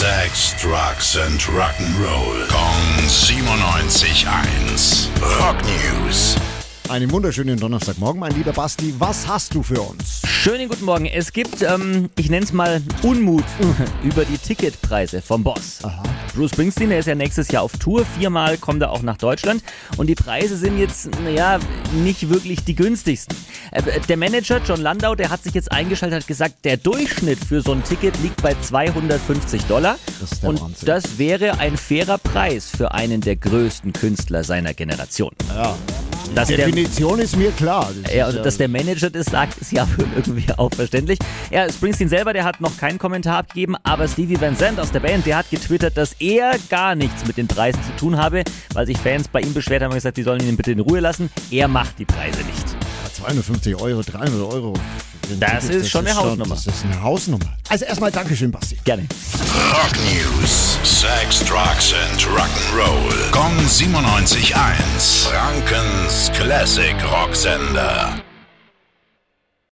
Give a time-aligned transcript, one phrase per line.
[0.00, 2.48] Sex, Drugs and Rock'n'Roll.
[2.48, 5.10] Kong 97.1.
[5.38, 6.36] Rock News.
[6.88, 8.94] Einen wunderschönen Donnerstagmorgen, mein lieber Basti.
[8.98, 10.22] Was hast du für uns?
[10.24, 11.04] Schönen guten Morgen.
[11.04, 13.44] Es gibt, ähm, ich nenne es mal Unmut
[14.02, 15.80] über die Ticketpreise vom Boss.
[15.82, 16.02] Aha.
[16.34, 18.04] Bruce Springsteen, der ist ja nächstes Jahr auf Tour.
[18.18, 19.62] Viermal kommt er auch nach Deutschland.
[19.96, 21.58] Und die Preise sind jetzt, naja,
[22.02, 23.36] nicht wirklich die günstigsten.
[23.72, 27.60] Äh, Der Manager John Landau, der hat sich jetzt eingeschaltet, hat gesagt, der Durchschnitt für
[27.62, 29.98] so ein Ticket liegt bei 250 Dollar.
[30.20, 30.86] Das ist der Und Wahnsinn.
[30.86, 35.32] das wäre ein fairer Preis für einen der größten Künstler seiner Generation.
[35.54, 35.76] Ja.
[36.34, 37.90] Dass der, Definition ist mir klar.
[38.02, 41.18] Das ja, ist dass der Manager das sagt, ist ja irgendwie auch verständlich.
[41.50, 45.00] Ja, Springsteen selber, der hat noch keinen Kommentar abgegeben, aber Stevie Van Zandt aus der
[45.00, 48.44] Band, der hat getwittert, dass er gar nichts mit den Preisen zu tun habe,
[48.74, 51.00] weil sich Fans bei ihm beschwert haben und gesagt, die sollen ihn bitte in Ruhe
[51.00, 51.30] lassen.
[51.50, 52.76] Er macht die Preise nicht.
[53.20, 54.74] 250 Euro, 300 Euro.
[55.26, 56.54] für ein Das ist schon eine Hausnummer.
[56.54, 57.56] Das ist eine Hausnummer.
[57.68, 58.78] Also erstmal Dankeschön, Basti.
[58.84, 59.06] Gerne.
[59.72, 60.78] Rock News.
[60.82, 63.30] Sex, Drugs and Rock'n'Roll.
[63.30, 65.28] Kong 97.1.
[65.28, 65.99] Frankens
[66.40, 68.29] Classic Rocksender.